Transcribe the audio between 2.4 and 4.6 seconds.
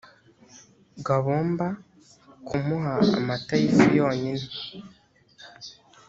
kumuha amata y’ifu yonyine.